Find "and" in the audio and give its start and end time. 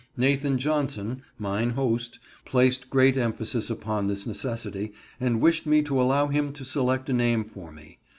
5.19-5.39